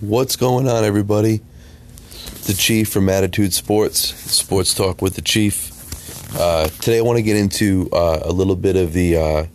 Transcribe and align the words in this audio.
What's 0.00 0.36
going 0.36 0.68
on, 0.68 0.84
everybody? 0.84 1.40
The 2.44 2.54
Chief 2.56 2.88
from 2.88 3.08
Attitude 3.08 3.52
Sports, 3.52 3.98
Sports 3.98 4.72
Talk 4.72 5.02
with 5.02 5.16
the 5.16 5.22
Chief. 5.22 5.72
Uh, 6.38 6.68
today, 6.68 6.98
I 6.98 7.00
want 7.00 7.16
to 7.16 7.22
get 7.22 7.36
into 7.36 7.88
uh, 7.92 8.20
a 8.22 8.30
little 8.30 8.54
bit 8.54 8.76
of 8.76 8.92
the 8.92 9.16
uh, 9.16 9.46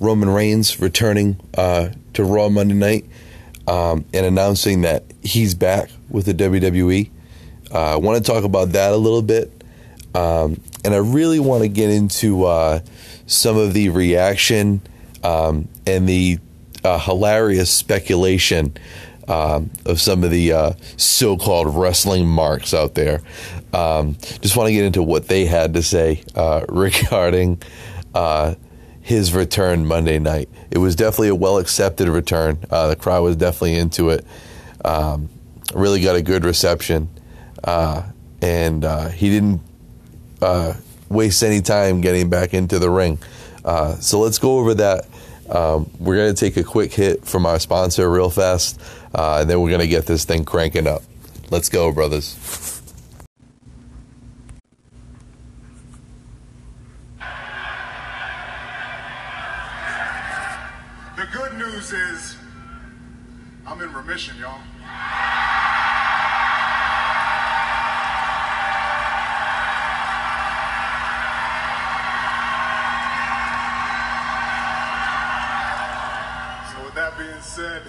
Roman 0.00 0.30
Reigns 0.30 0.80
returning 0.80 1.38
uh, 1.52 1.90
to 2.14 2.24
Raw 2.24 2.48
Monday 2.48 2.72
night 2.72 3.04
um, 3.68 4.06
and 4.14 4.24
announcing 4.24 4.80
that 4.80 5.04
he's 5.22 5.54
back 5.54 5.90
with 6.08 6.24
the 6.24 6.32
WWE. 6.32 7.10
Uh, 7.70 7.92
I 7.92 7.96
want 7.96 8.24
to 8.24 8.32
talk 8.32 8.44
about 8.44 8.70
that 8.70 8.94
a 8.94 8.96
little 8.96 9.20
bit. 9.20 9.52
Um, 10.14 10.62
and 10.82 10.94
I 10.94 10.98
really 10.98 11.40
want 11.40 11.62
to 11.62 11.68
get 11.68 11.90
into 11.90 12.44
uh, 12.44 12.80
some 13.26 13.58
of 13.58 13.74
the 13.74 13.90
reaction 13.90 14.80
um, 15.22 15.68
and 15.86 16.08
the 16.08 16.38
hilarious 16.82 17.70
speculation 17.70 18.74
um, 19.28 19.70
of 19.86 20.00
some 20.00 20.24
of 20.24 20.30
the 20.30 20.52
uh, 20.52 20.72
so-called 20.96 21.74
wrestling 21.74 22.26
marks 22.26 22.74
out 22.74 22.94
there. 22.94 23.22
Um, 23.72 24.16
just 24.40 24.56
want 24.56 24.68
to 24.68 24.72
get 24.72 24.84
into 24.84 25.02
what 25.02 25.28
they 25.28 25.46
had 25.46 25.74
to 25.74 25.82
say 25.82 26.22
uh, 26.34 26.64
regarding 26.68 27.62
uh, 28.14 28.54
his 29.00 29.34
return 29.34 29.86
Monday 29.86 30.18
night. 30.18 30.48
It 30.70 30.78
was 30.78 30.96
definitely 30.96 31.28
a 31.28 31.34
well 31.34 31.58
accepted 31.58 32.08
return. 32.08 32.58
Uh, 32.70 32.88
the 32.88 32.96
crowd 32.96 33.22
was 33.22 33.36
definitely 33.36 33.76
into 33.76 34.10
it. 34.10 34.24
Um, 34.84 35.28
really 35.74 36.00
got 36.00 36.16
a 36.16 36.22
good 36.22 36.44
reception, 36.44 37.08
uh, 37.62 38.02
and 38.42 38.84
he 39.12 39.30
didn't 39.30 39.60
waste 41.08 41.42
any 41.42 41.60
time 41.60 42.00
getting 42.00 42.28
back 42.28 42.54
into 42.54 42.78
the 42.78 42.90
ring. 42.90 43.18
so 44.00 44.20
let's 44.20 44.38
go 44.38 44.58
over 44.58 44.74
that. 44.74 45.06
Um, 45.50 45.90
we're 45.98 46.16
going 46.16 46.34
to 46.34 46.38
take 46.38 46.56
a 46.56 46.64
quick 46.64 46.92
hit 46.92 47.24
from 47.24 47.46
our 47.46 47.58
sponsor 47.58 48.10
real 48.10 48.30
fast. 48.30 48.80
Uh, 49.14 49.38
and 49.40 49.50
then 49.50 49.60
we're 49.60 49.70
going 49.70 49.80
to 49.80 49.86
get 49.86 50.06
this 50.06 50.24
thing 50.24 50.44
cranking 50.44 50.86
up. 50.86 51.02
Let's 51.50 51.68
go, 51.68 51.92
brothers. 51.92 52.82
The 61.16 61.26
good 61.32 61.54
news 61.58 61.92
is 61.92 62.36
I'm 63.66 63.80
in 63.80 63.92
remission, 63.92 64.36
y'all. 64.38 64.60
Said, 77.54 77.82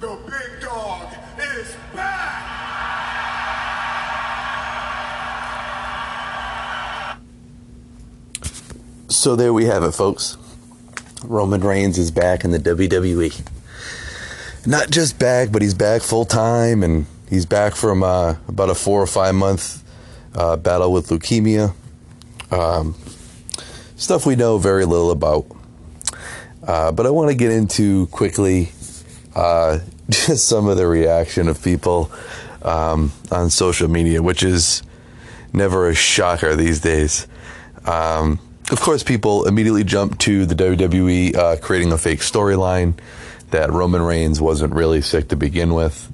the 0.00 0.18
big 0.24 0.62
dog 0.62 1.12
is 1.38 1.76
back! 1.94 2.46
So 9.08 9.36
there 9.36 9.52
we 9.52 9.66
have 9.66 9.82
it, 9.82 9.90
folks. 9.92 10.38
Roman 11.22 11.60
Reigns 11.60 11.98
is 11.98 12.10
back 12.10 12.44
in 12.44 12.50
the 12.50 12.58
WWE. 12.58 13.46
Not 14.66 14.88
just 14.88 15.18
back, 15.18 15.52
but 15.52 15.60
he's 15.60 15.74
back 15.74 16.00
full 16.00 16.24
time, 16.24 16.82
and 16.82 17.04
he's 17.28 17.44
back 17.44 17.74
from 17.74 18.02
uh, 18.02 18.36
about 18.48 18.70
a 18.70 18.74
four 18.74 19.02
or 19.02 19.06
five 19.06 19.34
month 19.34 19.84
uh, 20.34 20.56
battle 20.56 20.94
with 20.94 21.08
leukemia. 21.08 21.74
Um, 22.50 22.94
stuff 23.96 24.24
we 24.24 24.34
know 24.34 24.56
very 24.56 24.86
little 24.86 25.10
about. 25.10 25.44
Uh, 26.66 26.90
but 26.92 27.04
I 27.04 27.10
want 27.10 27.28
to 27.28 27.34
get 27.34 27.50
into 27.50 28.06
quickly 28.06 28.70
uh, 29.34 29.78
just 30.08 30.48
some 30.48 30.68
of 30.68 30.76
the 30.76 30.86
reaction 30.86 31.48
of 31.48 31.62
people 31.62 32.10
um, 32.62 33.12
on 33.30 33.50
social 33.50 33.88
media, 33.88 34.22
which 34.22 34.42
is 34.42 34.82
never 35.52 35.88
a 35.88 35.94
shocker 35.94 36.54
these 36.56 36.80
days. 36.80 37.26
Um, 37.86 38.38
of 38.70 38.80
course, 38.80 39.02
people 39.02 39.46
immediately 39.48 39.84
jump 39.84 40.18
to 40.20 40.46
the 40.46 40.54
WWE 40.54 41.34
uh, 41.34 41.56
creating 41.56 41.92
a 41.92 41.98
fake 41.98 42.20
storyline 42.20 42.94
that 43.50 43.70
Roman 43.72 44.02
Reigns 44.02 44.40
wasn't 44.40 44.74
really 44.74 45.02
sick 45.02 45.28
to 45.28 45.36
begin 45.36 45.74
with. 45.74 46.12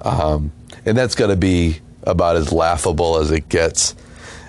Um, 0.00 0.52
and 0.84 0.98
that's 0.98 1.14
got 1.14 1.28
to 1.28 1.36
be 1.36 1.80
about 2.02 2.36
as 2.36 2.52
laughable 2.52 3.16
as 3.18 3.30
it 3.30 3.48
gets. 3.48 3.94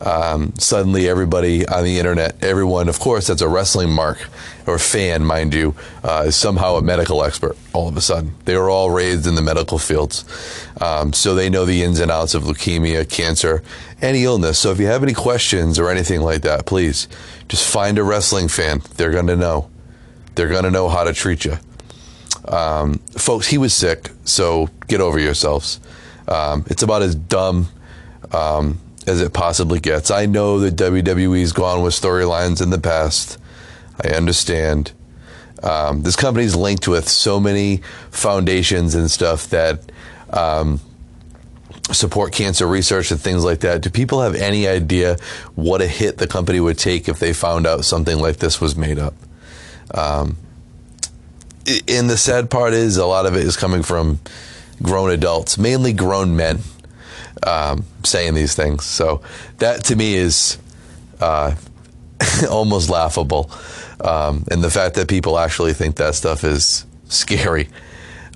Um, 0.00 0.52
suddenly, 0.58 1.08
everybody 1.08 1.66
on 1.66 1.84
the 1.84 1.98
internet, 1.98 2.42
everyone, 2.42 2.88
of 2.88 3.00
course, 3.00 3.26
that's 3.26 3.40
a 3.40 3.48
wrestling 3.48 3.90
mark 3.90 4.28
or 4.66 4.78
fan, 4.78 5.24
mind 5.24 5.54
you, 5.54 5.74
uh, 6.04 6.24
is 6.26 6.36
somehow 6.36 6.76
a 6.76 6.82
medical 6.82 7.24
expert 7.24 7.56
all 7.72 7.88
of 7.88 7.96
a 7.96 8.00
sudden. 8.00 8.34
They 8.44 8.56
were 8.56 8.68
all 8.68 8.90
raised 8.90 9.26
in 9.26 9.34
the 9.34 9.42
medical 9.42 9.78
fields. 9.78 10.24
Um, 10.80 11.12
so 11.12 11.34
they 11.34 11.48
know 11.48 11.64
the 11.64 11.82
ins 11.82 12.00
and 12.00 12.10
outs 12.10 12.34
of 12.34 12.42
leukemia, 12.44 13.08
cancer, 13.08 13.62
any 14.02 14.24
illness. 14.24 14.58
So 14.58 14.70
if 14.70 14.78
you 14.78 14.86
have 14.86 15.02
any 15.02 15.14
questions 15.14 15.78
or 15.78 15.90
anything 15.90 16.20
like 16.20 16.42
that, 16.42 16.66
please 16.66 17.08
just 17.48 17.68
find 17.68 17.98
a 17.98 18.04
wrestling 18.04 18.48
fan. 18.48 18.82
They're 18.96 19.12
going 19.12 19.28
to 19.28 19.36
know. 19.36 19.70
They're 20.34 20.48
going 20.48 20.64
to 20.64 20.70
know 20.70 20.88
how 20.88 21.04
to 21.04 21.14
treat 21.14 21.44
you. 21.44 21.56
Um, 22.46 22.98
folks, 23.16 23.48
he 23.48 23.58
was 23.58 23.74
sick, 23.74 24.10
so 24.24 24.68
get 24.86 25.00
over 25.00 25.18
yourselves. 25.18 25.80
Um, 26.28 26.64
it's 26.68 26.82
about 26.82 27.02
as 27.02 27.14
dumb 27.14 27.68
um, 28.32 28.78
as 29.06 29.20
it 29.20 29.32
possibly 29.32 29.80
gets. 29.80 30.10
I 30.10 30.26
know 30.26 30.60
that 30.60 30.76
WWE's 30.76 31.52
gone 31.52 31.82
with 31.82 31.94
storylines 31.94 32.62
in 32.62 32.70
the 32.70 32.80
past. 32.80 33.38
I 34.02 34.08
understand. 34.08 34.92
Um, 35.62 36.02
this 36.02 36.16
company's 36.16 36.54
linked 36.54 36.86
with 36.86 37.08
so 37.08 37.40
many 37.40 37.78
foundations 38.10 38.94
and 38.94 39.10
stuff 39.10 39.48
that 39.48 39.80
um, 40.30 40.80
support 41.92 42.32
cancer 42.32 42.66
research 42.66 43.10
and 43.10 43.20
things 43.20 43.44
like 43.44 43.60
that. 43.60 43.80
Do 43.80 43.90
people 43.90 44.22
have 44.22 44.34
any 44.34 44.66
idea 44.66 45.16
what 45.54 45.80
a 45.80 45.86
hit 45.86 46.18
the 46.18 46.26
company 46.26 46.60
would 46.60 46.78
take 46.78 47.08
if 47.08 47.18
they 47.18 47.32
found 47.32 47.66
out 47.66 47.84
something 47.84 48.18
like 48.18 48.36
this 48.36 48.60
was 48.60 48.76
made 48.76 48.98
up? 48.98 49.14
Um, 49.94 50.36
and 51.88 52.10
the 52.10 52.16
sad 52.16 52.50
part 52.50 52.74
is 52.74 52.96
a 52.96 53.06
lot 53.06 53.26
of 53.26 53.34
it 53.34 53.44
is 53.44 53.56
coming 53.56 53.82
from 53.82 54.20
grown 54.82 55.10
adults, 55.10 55.58
mainly 55.58 55.92
grown 55.92 56.36
men, 56.36 56.60
um, 57.42 57.84
saying 58.04 58.34
these 58.34 58.54
things. 58.54 58.84
So 58.84 59.22
that 59.58 59.84
to 59.84 59.96
me 59.96 60.14
is 60.14 60.58
uh, 61.20 61.54
almost 62.50 62.88
laughable. 62.90 63.50
Um, 64.00 64.44
and 64.50 64.62
the 64.62 64.70
fact 64.70 64.94
that 64.96 65.08
people 65.08 65.38
actually 65.38 65.72
think 65.72 65.96
that 65.96 66.14
stuff 66.14 66.44
is 66.44 66.84
scary 67.08 67.68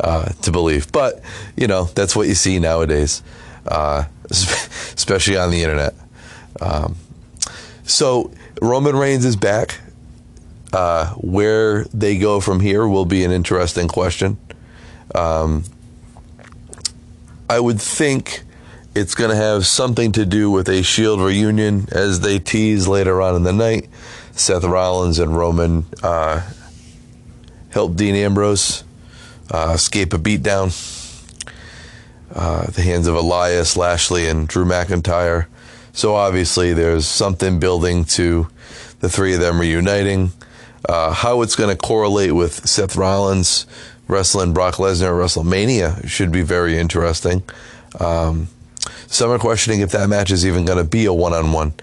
uh, 0.00 0.30
to 0.42 0.50
believe. 0.50 0.90
But, 0.92 1.20
you 1.56 1.66
know, 1.66 1.84
that's 1.84 2.16
what 2.16 2.28
you 2.28 2.34
see 2.34 2.58
nowadays, 2.58 3.22
uh, 3.66 4.04
especially 4.30 5.36
on 5.36 5.50
the 5.50 5.62
internet. 5.62 5.94
Um, 6.60 6.96
so 7.84 8.32
Roman 8.62 8.96
Reigns 8.96 9.24
is 9.24 9.36
back. 9.36 9.80
Uh, 10.72 11.12
where 11.14 11.82
they 11.86 12.16
go 12.16 12.38
from 12.38 12.60
here 12.60 12.86
will 12.86 13.04
be 13.04 13.24
an 13.24 13.32
interesting 13.32 13.88
question. 13.88 14.38
Um, 15.16 15.64
I 17.48 17.58
would 17.58 17.80
think 17.80 18.44
it's 18.94 19.14
going 19.14 19.30
to 19.30 19.36
have 19.36 19.66
something 19.66 20.12
to 20.12 20.26
do 20.26 20.50
with 20.50 20.68
a 20.68 20.82
Shield 20.82 21.20
reunion, 21.20 21.86
as 21.92 22.20
they 22.20 22.38
tease 22.38 22.88
later 22.88 23.22
on 23.22 23.36
in 23.36 23.42
the 23.44 23.52
night. 23.52 23.88
Seth 24.32 24.64
Rollins 24.64 25.18
and 25.18 25.36
Roman 25.36 25.84
uh, 26.02 26.48
help 27.70 27.96
Dean 27.96 28.14
Ambrose 28.14 28.84
uh, 29.50 29.72
escape 29.74 30.12
a 30.12 30.18
beatdown. 30.18 30.74
Uh, 32.34 32.66
the 32.70 32.82
hands 32.82 33.06
of 33.06 33.14
Elias, 33.16 33.76
Lashley, 33.76 34.28
and 34.28 34.46
Drew 34.46 34.64
McIntyre. 34.64 35.46
So 35.92 36.14
obviously, 36.14 36.72
there's 36.72 37.06
something 37.06 37.58
building 37.58 38.04
to 38.06 38.48
the 39.00 39.08
three 39.08 39.34
of 39.34 39.40
them 39.40 39.60
reuniting. 39.60 40.32
Uh, 40.88 41.12
how 41.12 41.42
it's 41.42 41.56
going 41.56 41.70
to 41.70 41.76
correlate 41.76 42.32
with 42.32 42.68
Seth 42.68 42.96
Rollins 42.96 43.66
wrestling 44.08 44.52
Brock 44.52 44.76
Lesnar 44.76 45.08
at 45.08 45.12
WrestleMania 45.12 46.08
should 46.08 46.32
be 46.32 46.42
very 46.42 46.78
interesting. 46.78 47.42
Um, 47.98 48.48
some 49.06 49.30
are 49.30 49.38
questioning 49.38 49.80
if 49.80 49.92
that 49.92 50.08
match 50.08 50.30
is 50.30 50.46
even 50.46 50.64
going 50.64 50.78
to 50.78 50.84
be 50.84 51.06
a 51.06 51.12
one 51.12 51.32
on 51.32 51.52
one. 51.52 51.74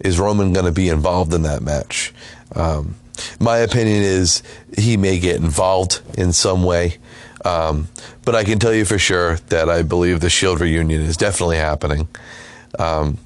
Is 0.00 0.18
Roman 0.18 0.52
going 0.52 0.66
to 0.66 0.72
be 0.72 0.88
involved 0.88 1.34
in 1.34 1.42
that 1.42 1.62
match? 1.62 2.12
Um, 2.54 2.94
my 3.38 3.58
opinion 3.58 4.02
is 4.02 4.42
he 4.76 4.96
may 4.96 5.18
get 5.18 5.36
involved 5.36 6.00
in 6.16 6.32
some 6.32 6.64
way. 6.64 6.96
Um, 7.44 7.88
but 8.24 8.34
I 8.34 8.44
can 8.44 8.58
tell 8.58 8.74
you 8.74 8.84
for 8.84 8.98
sure 8.98 9.36
that 9.48 9.68
I 9.70 9.82
believe 9.82 10.20
the 10.20 10.30
Shield 10.30 10.60
reunion 10.60 11.00
is 11.00 11.16
definitely 11.16 11.56
happening. 11.56 12.08
Um, 12.78 13.18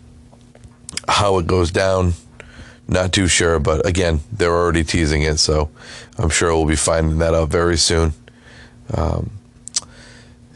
how 1.08 1.38
it 1.38 1.46
goes 1.46 1.70
down, 1.70 2.14
not 2.88 3.12
too 3.12 3.28
sure, 3.28 3.58
but 3.58 3.87
again, 3.87 4.20
they're 4.32 4.55
already 4.55 4.84
teasing 4.84 5.22
it, 5.22 5.38
so 5.38 5.70
I'm 6.19 6.31
sure 6.31 6.55
we'll 6.55 6.66
be 6.66 6.76
finding 6.76 7.19
that 7.19 7.34
out 7.34 7.50
very 7.50 7.76
soon. 7.76 8.14
Um, 8.93 9.31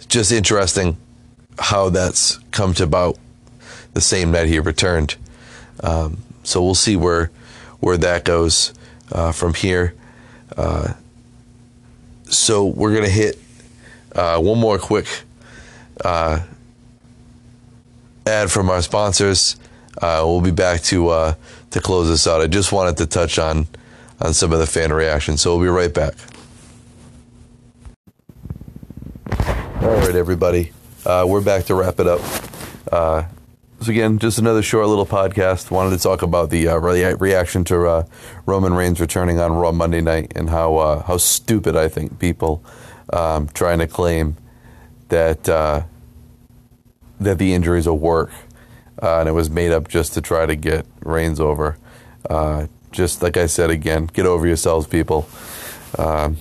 just 0.08 0.32
interesting 0.32 0.96
how 1.58 1.90
that's 1.90 2.38
come 2.50 2.74
to 2.74 2.84
about 2.84 3.18
the 3.94 4.00
same 4.00 4.30
night 4.30 4.48
he 4.48 4.58
returned. 4.60 5.16
Um, 5.82 6.18
so 6.42 6.62
we'll 6.62 6.74
see 6.74 6.96
where 6.96 7.30
where 7.80 7.96
that 7.98 8.24
goes 8.24 8.72
uh, 9.12 9.32
from 9.32 9.54
here. 9.54 9.94
Uh, 10.56 10.94
so 12.24 12.64
we're 12.66 12.94
gonna 12.94 13.08
hit 13.08 13.38
Uh, 14.14 14.40
one 14.40 14.58
more 14.58 14.78
quick 14.78 15.06
uh, 16.04 16.40
ad 18.26 18.50
from 18.50 18.70
our 18.70 18.82
sponsors. 18.82 19.56
Uh, 20.00 20.22
we'll 20.24 20.40
be 20.40 20.50
back 20.50 20.80
to 20.82 21.10
uh, 21.10 21.34
to 21.70 21.80
close 21.80 22.08
this 22.08 22.26
out. 22.26 22.40
I 22.40 22.46
just 22.48 22.72
wanted 22.72 22.96
to 22.96 23.06
touch 23.06 23.38
on 23.38 23.66
on 24.20 24.32
some 24.34 24.52
of 24.52 24.58
the 24.58 24.66
fan 24.66 24.92
reactions, 24.92 25.42
so 25.42 25.54
we'll 25.54 25.66
be 25.66 25.70
right 25.70 25.94
back. 25.94 26.14
All 29.82 30.00
right, 30.00 30.16
everybody, 30.16 30.72
uh, 31.08 31.24
we're 31.26 31.40
back 31.40 31.64
to 31.64 31.74
wrap 31.74 31.98
it 31.98 32.06
up. 32.06 32.20
Uh, 32.92 33.24
so 33.80 33.90
again, 33.90 34.18
just 34.18 34.38
another 34.38 34.62
short 34.62 34.86
little 34.88 35.06
podcast. 35.06 35.70
Wanted 35.70 35.96
to 35.96 36.02
talk 36.02 36.20
about 36.22 36.50
the 36.50 36.68
uh, 36.68 36.76
re- 36.76 37.14
reaction 37.14 37.64
to 37.64 37.86
uh, 37.86 38.06
Roman 38.44 38.74
Reigns 38.74 39.00
returning 39.00 39.40
on 39.40 39.52
Raw 39.52 39.72
Monday 39.72 40.02
night 40.02 40.32
and 40.36 40.50
how 40.50 40.76
uh, 40.76 41.02
how 41.02 41.16
stupid 41.16 41.76
I 41.76 41.88
think 41.88 42.18
people 42.18 42.62
um, 43.12 43.48
trying 43.48 43.78
to 43.78 43.86
claim 43.86 44.36
that 45.08 45.48
uh, 45.48 45.84
that 47.20 47.38
the 47.38 47.54
is 47.54 47.86
a 47.86 47.94
work 47.94 48.30
and 49.00 49.28
it 49.28 49.32
was 49.32 49.48
made 49.48 49.70
up 49.70 49.88
just 49.88 50.12
to 50.14 50.20
try 50.20 50.44
to 50.44 50.56
get 50.56 50.84
Reigns 51.00 51.40
over. 51.40 51.78
Just 52.90 53.22
like 53.22 53.36
I 53.36 53.46
said 53.46 53.70
again, 53.70 54.06
get 54.06 54.26
over 54.26 54.46
yourselves, 54.46 54.86
people. 54.86 55.28
Um, 55.98 56.38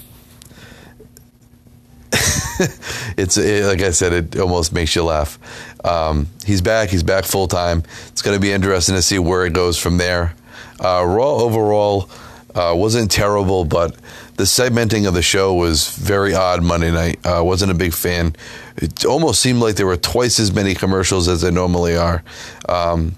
it's 3.18 3.38
it, 3.38 3.66
like 3.66 3.82
I 3.82 3.92
said, 3.92 4.14
it 4.14 4.40
almost 4.40 4.74
makes 4.74 4.96
you 4.96 5.04
laugh. 5.04 5.40
Um, 5.86 6.28
he's 6.46 6.62
back. 6.62 6.90
He's 6.90 7.04
back 7.04 7.26
full 7.26 7.48
time. 7.48 7.84
It's 8.08 8.22
going 8.22 8.36
to 8.36 8.42
be 8.42 8.52
interesting 8.52 8.96
to 8.96 9.02
see 9.02 9.20
where 9.20 9.46
it 9.46 9.54
goes 9.54 9.78
from 9.78 9.98
there. 9.98 10.34
Uh, 10.80 11.04
Raw 11.06 11.36
overall 11.36 12.10
uh, 12.56 12.74
wasn't 12.76 13.12
terrible, 13.12 13.66
but 13.66 13.96
the 14.36 14.44
segmenting 14.44 15.08
of 15.08 15.14
the 15.14 15.22
show 15.22 15.54
was 15.54 15.96
very 15.96 16.34
odd 16.34 16.64
Monday 16.64 16.92
night. 16.92 17.24
Uh, 17.26 17.44
wasn't 17.44 17.72
a 17.72 17.76
big 17.76 17.94
fan. 17.94 18.36
It 18.78 19.06
almost 19.06 19.42
seemed 19.42 19.60
like 19.60 19.76
there 19.76 19.86
were 19.86 19.98
twice 19.98 20.40
as 20.40 20.54
many 20.54 20.74
commercials 20.74 21.28
as 21.28 21.42
there 21.42 21.52
normally 21.52 21.96
are, 21.96 22.24
um, 22.68 23.16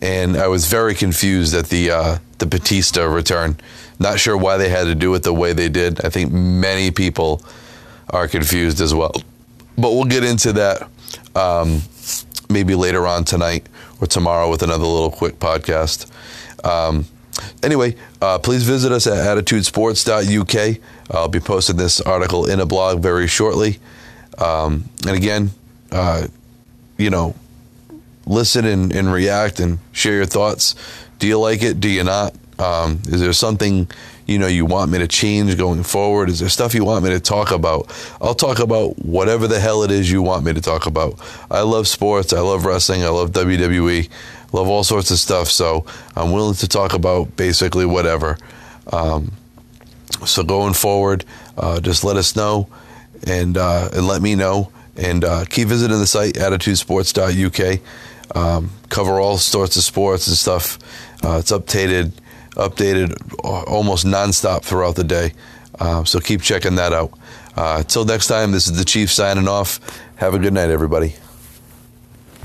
and 0.00 0.36
I 0.36 0.48
was 0.48 0.66
very 0.66 0.94
confused 0.94 1.54
at 1.54 1.66
the 1.68 1.90
uh, 1.90 2.18
the 2.38 2.46
Batista 2.46 3.04
return. 3.04 3.56
Not 3.98 4.18
sure 4.18 4.36
why 4.36 4.56
they 4.56 4.68
had 4.70 4.84
to 4.84 4.94
do 4.94 5.14
it 5.14 5.22
the 5.22 5.34
way 5.34 5.52
they 5.52 5.68
did. 5.68 6.04
I 6.04 6.08
think 6.08 6.32
many 6.32 6.90
people 6.90 7.42
are 8.10 8.28
confused 8.28 8.80
as 8.80 8.94
well. 8.94 9.14
But 9.76 9.92
we'll 9.92 10.04
get 10.04 10.24
into 10.24 10.52
that 10.54 10.88
um, 11.34 11.82
maybe 12.48 12.74
later 12.74 13.06
on 13.06 13.24
tonight 13.24 13.66
or 14.00 14.06
tomorrow 14.06 14.50
with 14.50 14.62
another 14.62 14.84
little 14.84 15.10
quick 15.10 15.38
podcast. 15.38 16.10
Um, 16.64 17.06
anyway, 17.62 17.96
uh, 18.20 18.38
please 18.38 18.64
visit 18.64 18.92
us 18.92 19.06
at 19.06 19.14
attitudesports.uk. 19.14 20.80
I'll 21.10 21.28
be 21.28 21.40
posting 21.40 21.76
this 21.76 22.00
article 22.00 22.48
in 22.48 22.60
a 22.60 22.66
blog 22.66 23.00
very 23.00 23.26
shortly. 23.26 23.78
Um, 24.38 24.84
and 25.06 25.16
again, 25.16 25.50
uh, 25.92 26.26
you 26.96 27.10
know, 27.10 27.34
listen 28.26 28.64
and, 28.64 28.92
and, 28.92 29.12
react 29.12 29.60
and 29.60 29.78
share 29.92 30.14
your 30.14 30.26
thoughts. 30.26 30.74
Do 31.18 31.26
you 31.26 31.38
like 31.38 31.62
it? 31.62 31.80
Do 31.80 31.88
you 31.88 32.04
not? 32.04 32.34
Um, 32.58 33.00
is 33.06 33.20
there 33.20 33.32
something 33.32 33.88
you 34.30 34.38
know 34.38 34.46
you 34.46 34.64
want 34.64 34.92
me 34.92 34.98
to 34.98 35.08
change 35.08 35.58
going 35.58 35.82
forward? 35.82 36.28
Is 36.28 36.38
there 36.38 36.48
stuff 36.48 36.72
you 36.72 36.84
want 36.84 37.04
me 37.04 37.10
to 37.10 37.18
talk 37.18 37.50
about? 37.50 37.92
I'll 38.20 38.34
talk 38.34 38.60
about 38.60 38.96
whatever 39.04 39.48
the 39.48 39.58
hell 39.58 39.82
it 39.82 39.90
is 39.90 40.08
you 40.10 40.22
want 40.22 40.44
me 40.44 40.52
to 40.52 40.60
talk 40.60 40.86
about. 40.86 41.20
I 41.50 41.62
love 41.62 41.88
sports. 41.88 42.32
I 42.32 42.38
love 42.38 42.64
wrestling. 42.64 43.02
I 43.02 43.08
love 43.08 43.32
WWE. 43.32 44.08
Love 44.52 44.68
all 44.68 44.84
sorts 44.84 45.10
of 45.10 45.18
stuff. 45.18 45.48
So 45.48 45.84
I'm 46.14 46.30
willing 46.30 46.54
to 46.56 46.68
talk 46.68 46.94
about 46.94 47.36
basically 47.36 47.84
whatever. 47.84 48.38
Um, 48.92 49.32
so 50.24 50.44
going 50.44 50.74
forward, 50.74 51.24
uh, 51.58 51.80
just 51.80 52.04
let 52.04 52.16
us 52.16 52.36
know 52.36 52.68
and 53.26 53.58
uh, 53.58 53.90
and 53.92 54.06
let 54.06 54.22
me 54.22 54.36
know. 54.36 54.70
And 54.96 55.24
uh, 55.24 55.44
keep 55.44 55.66
visiting 55.66 55.98
the 55.98 56.06
site 56.06 56.34
attitudesports.uk. 56.34 57.80
Um, 58.36 58.70
cover 58.90 59.18
all 59.18 59.38
sorts 59.38 59.76
of 59.76 59.82
sports 59.82 60.28
and 60.28 60.36
stuff. 60.36 60.78
Uh, 61.24 61.38
it's 61.38 61.50
updated 61.50 62.12
updated 62.56 63.14
almost 63.44 64.06
nonstop 64.06 64.62
throughout 64.62 64.96
the 64.96 65.04
day. 65.04 65.32
Uh, 65.78 66.04
so 66.04 66.20
keep 66.20 66.42
checking 66.42 66.76
that 66.76 66.92
out. 66.92 67.12
Uh, 67.56 67.76
until 67.78 68.04
next 68.04 68.26
time, 68.26 68.52
this 68.52 68.66
is 68.66 68.76
the 68.76 68.84
Chief 68.84 69.10
signing 69.10 69.48
off. 69.48 69.80
Have 70.16 70.34
a 70.34 70.38
good 70.38 70.52
night, 70.52 70.70
everybody. 70.70 71.14